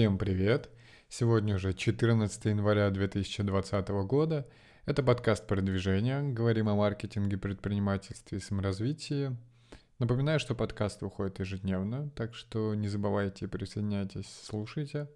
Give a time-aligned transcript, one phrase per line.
[0.00, 0.70] Всем привет!
[1.10, 4.48] Сегодня уже 14 января 2020 года.
[4.86, 6.22] Это подкаст продвижения.
[6.22, 9.36] Говорим о маркетинге, предпринимательстве и саморазвитии.
[9.98, 15.06] Напоминаю, что подкаст выходит ежедневно, так что не забывайте, присоединяйтесь, слушайте.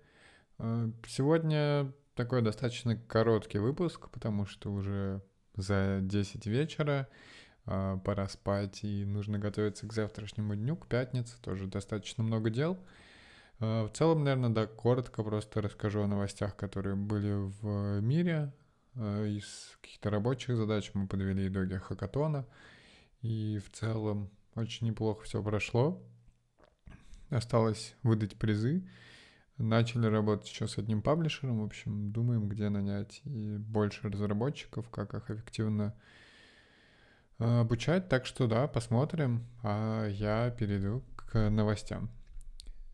[0.59, 5.23] Э, сегодня такой достаточно короткий выпуск, потому что уже
[5.57, 7.09] за 10 вечера
[7.65, 12.79] э, пора спать и нужно готовиться к завтрашнему дню, к пятнице, тоже достаточно много дел—
[13.61, 18.53] в целом, наверное, да, коротко просто расскажу о новостях, которые были в мире.
[18.97, 22.47] Э, из каких-то рабочих задач мы подвели итоги хакатона.
[23.23, 26.03] И в целом очень неплохо все прошло.
[27.31, 28.87] Осталось выдать призы.
[29.57, 31.61] Начали работать еще с одним паблишером.
[31.61, 35.95] В общем, думаем, где нанять и больше разработчиков, как их эффективно
[37.39, 38.09] э, обучать.
[38.09, 39.47] Так что да, посмотрим.
[39.63, 42.11] А я перейду к новостям.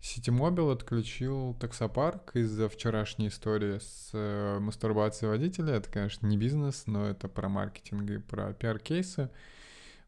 [0.01, 5.75] Ситимобил отключил таксопарк из-за вчерашней истории с э, мастурбацией водителя.
[5.75, 9.29] Это, конечно, не бизнес, но это про маркетинг и про пиар-кейсы.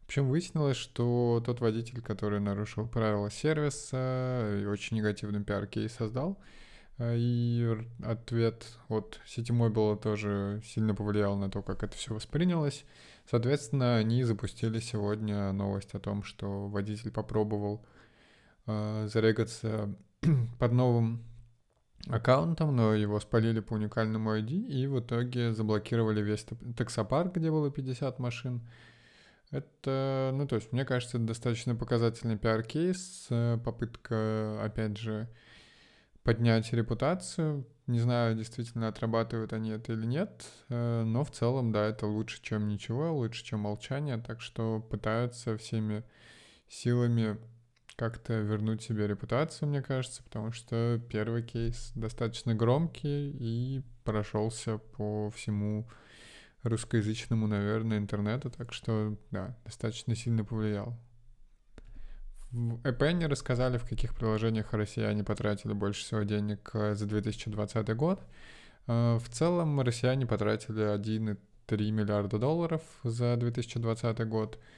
[0.01, 6.39] В общем, выяснилось, что тот водитель, который нарушил правила сервиса и очень негативный пиар-кейс создал,
[6.97, 12.87] э, и ответ от Ситимобила тоже сильно повлиял на то, как это все воспринялось.
[13.31, 17.85] Соответственно, они запустили сегодня новость о том, что водитель попробовал
[18.67, 19.95] э, зарегаться
[20.59, 21.25] под новым
[22.09, 26.47] аккаунтом, но его спалили по уникальному ID, и в итоге заблокировали весь
[26.77, 28.69] таксопарк, где было 50 машин.
[29.51, 33.29] Это, ну, то есть, мне кажется, достаточно показательный пиар-кейс,
[33.63, 35.29] попытка, опять же,
[36.23, 37.67] поднять репутацию.
[37.87, 42.41] Не знаю, действительно отрабатывают они это или нет, э, но в целом, да, это лучше,
[42.41, 46.05] чем ничего, лучше, чем молчание, так что пытаются всеми
[46.69, 47.39] силами
[48.03, 55.31] как-то вернуть себе репутацию, мне кажется, потому что первый кейс достаточно громкий и прошелся по
[55.31, 55.89] всему
[56.65, 60.99] русскоязычному, наверное, интернету, так что, да, достаточно сильно повлиял.
[62.51, 68.21] В Эпене рассказали, в каких приложениях россияне потратили больше всего денег э, за 2020 год.
[68.89, 74.59] Э, в целом россияне потратили 1,3 миллиарда долларов за 2020 год—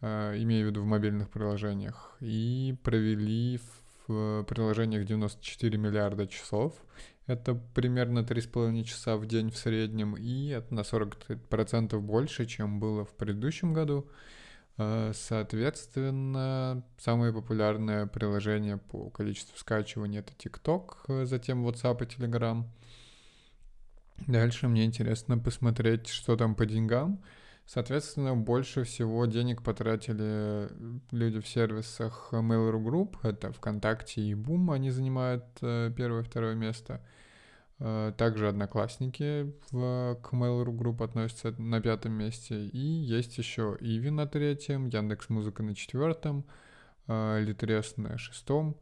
[0.00, 3.58] имею в виду в мобильных приложениях, и провели
[4.06, 6.74] в приложениях 94 миллиарда часов.
[7.26, 13.04] Это примерно 3,5 часа в день в среднем, и это на 40% больше, чем было
[13.04, 14.08] в предыдущем году.
[14.78, 22.64] Э, соответственно, самое популярное приложение по количеству скачиваний это TikTok, затем WhatsApp и Telegram.
[24.26, 27.22] Дальше мне интересно посмотреть, что там по деньгам.
[27.66, 30.70] Соответственно, больше всего денег потратили
[31.10, 36.54] люди в сервисах Mail.ru Group, это ВКонтакте и Boom, они занимают э, первое и второе
[36.54, 37.04] место.
[37.80, 42.66] Э, также Одноклассники в, к Mail.ru Group относятся на пятом месте.
[42.68, 46.46] И есть еще Иви на третьем, Яндекс Музыка на четвертом,
[47.08, 48.76] э, Литрес на шестом.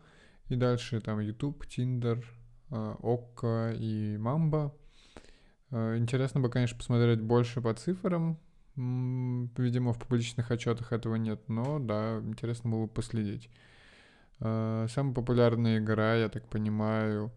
[0.51, 2.22] И дальше там YouTube, Tinder,
[2.69, 4.75] Окко и Мамба.
[5.71, 8.39] Интересно бы, конечно, посмотреть больше по цифрам,
[8.77, 13.49] Видимо, в публичных отчетах этого нет, но да, интересно было последить.
[14.41, 17.33] А, самая популярная игра, я так понимаю,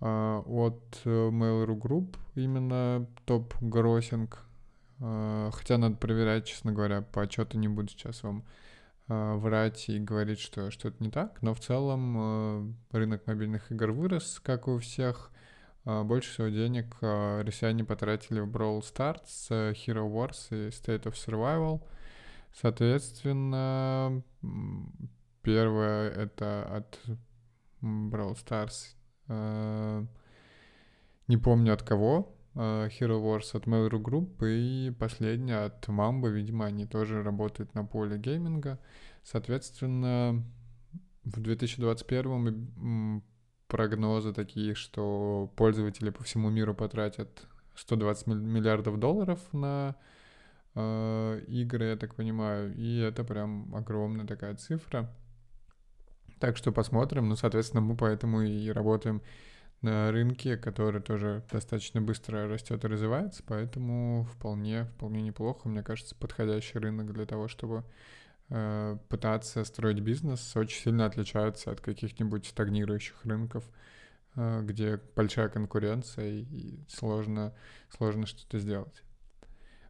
[0.00, 4.42] а, от э, Mail.ru Group, именно топ-гроссинг.
[4.98, 8.44] Хотя надо проверять, честно говоря, по отчету не буду сейчас вам
[9.08, 11.42] врать и говорить, что что-то не так.
[11.42, 15.30] Но в целом э, рынок мобильных игр вырос, как у всех.
[15.86, 21.04] А, больше всего денег а, россияне потратили в Brawl Stars, э, Hero Wars и State
[21.04, 21.80] of Survival.
[22.52, 24.22] Соответственно,
[25.42, 27.00] первое это от
[27.80, 28.96] Brawl Stars.
[29.28, 30.04] Э,
[31.28, 32.34] не помню от кого.
[32.56, 36.30] Э, Hero Wars от Mail.ru Group и последняя от Mamba.
[36.30, 38.80] Видимо, они тоже работают на поле гейминга.
[39.22, 40.44] Соответственно,
[41.22, 43.22] в 2021
[43.68, 49.96] прогнозы такие, что пользователи по всему миру потратят 120 миллиардов долларов на
[50.74, 55.10] э, игры, я так понимаю, и это прям огромная такая цифра.
[56.38, 57.28] Так что посмотрим.
[57.28, 59.22] Ну, соответственно, мы поэтому и работаем
[59.82, 66.14] на рынке, который тоже достаточно быстро растет и развивается, поэтому вполне, вполне неплохо, мне кажется,
[66.14, 67.84] подходящий рынок для того, чтобы
[68.48, 73.64] пытаться строить бизнес очень сильно отличаются от каких-нибудь стагнирующих рынков,
[74.36, 77.54] э, где большая конкуренция и сложно,
[77.90, 79.02] сложно что-то сделать.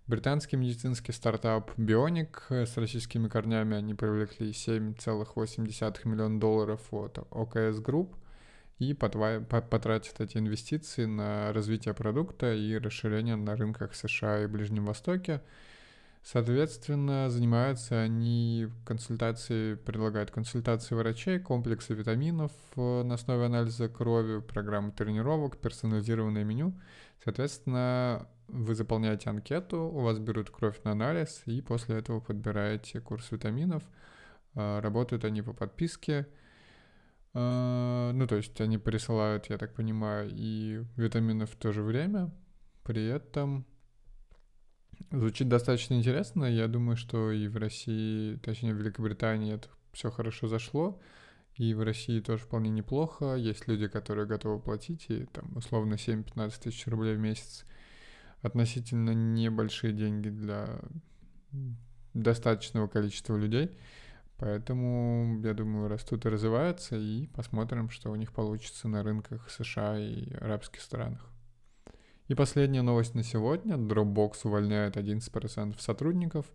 [0.07, 7.83] Британский медицинский стартап Bionic э, с российскими корнями, они привлекли 7,8 миллиона долларов от OKS
[7.83, 8.15] Group.
[8.79, 15.43] и потратят эти инвестиции на развитие продукта и расширение на рынках США и Ближнем Востоке.
[16.27, 24.91] Соответственно, занимаются они консультацией, предлагают консультации врачей, комплексы витаминов э, на основе анализа крови, программы
[24.91, 26.77] тренировок, персонализированное меню.
[27.23, 33.31] Соответственно, вы заполняете анкету, у вас берут кровь на анализ, и после этого подбираете курс
[33.31, 33.85] витаминов.
[34.57, 36.27] Э, работают они по подписке.
[37.35, 42.33] Э, ну, то есть они присылают, я так понимаю, и витамины в то же время.
[42.83, 43.65] При этом
[45.11, 46.45] Звучит достаточно интересно.
[46.45, 51.01] Я думаю, что и в России, точнее в Великобритании это все хорошо зашло.
[51.55, 53.35] И в России тоже вполне неплохо.
[53.35, 57.65] Есть люди, которые готовы платить, и там условно 7-15 тысяч рублей в месяц.
[58.43, 60.81] Относительно небольшие деньги для
[62.13, 63.71] достаточного количества людей.
[64.39, 69.99] Поэтому, я думаю, растут и развиваются, и посмотрим, что у них получится на рынках США
[69.99, 71.27] и арабских странах.
[72.29, 73.77] И последняя новость на сегодня.
[73.77, 76.47] Dropbox увольняет 11% сотрудников.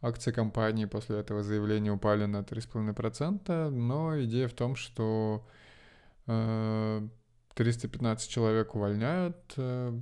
[0.00, 5.46] Акции компании после этого заявления упали на 3,5%, но идея в том, что
[6.26, 7.08] э,
[7.54, 9.36] 315 человек увольняют.
[9.56, 9.98] Э,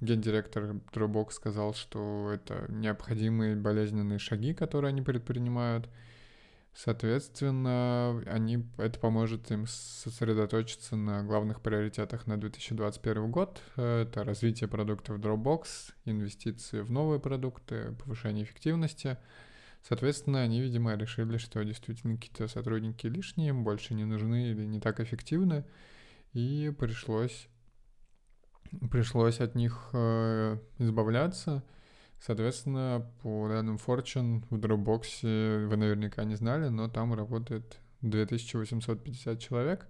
[0.00, 5.88] гендиректор Dropbox сказал, что это необходимые болезненные шаги, которые они предпринимают–
[6.76, 13.62] Соответственно, они, это поможет им сосредоточиться на главных приоритетах на 2021 год.
[13.76, 19.16] Это развитие продуктов Dropbox, инвестиции в новые продукты, повышение эффективности.
[19.88, 24.78] Соответственно, они, видимо, решили, что действительно какие-то сотрудники лишние, им больше не нужны или не
[24.78, 25.64] так эффективны,
[26.34, 27.48] и пришлось,
[28.90, 31.64] пришлось от них э, избавляться–
[32.20, 39.86] Соответственно, по данным Fortune в Dropbox вы наверняка не знали, но там работает 2850 человек.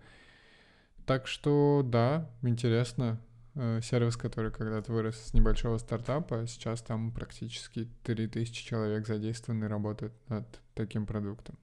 [1.07, 3.21] Так что, да, интересно.
[3.55, 9.69] Э, сервис, который когда-то вырос с небольшого стартапа, сейчас там практически 3000 человек задействованы и
[9.69, 11.57] работают над таким продуктом.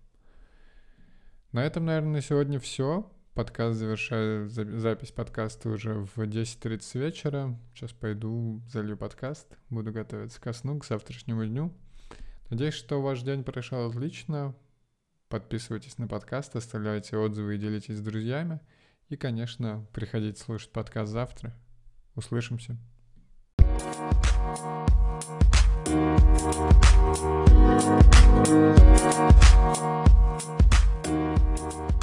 [1.51, 3.12] На этом, наверное, на сегодня все.
[3.33, 7.59] Подкаст завершаю, запись подкаста уже в 10.30 вечера.
[7.74, 11.74] Сейчас пойду, залью подкаст, буду готовиться ко сну, к завтрашнему дню.
[12.51, 14.53] Надеюсь, что ваш день прошел отлично.
[15.30, 18.59] Подписывайтесь на подкаст, оставляйте отзывы и делитесь с друзьями.
[19.09, 21.56] И, конечно, приходите слушать подкаст завтра.
[22.13, 22.77] Услышимся.
[28.45, 28.74] Thank
[31.94, 32.02] you.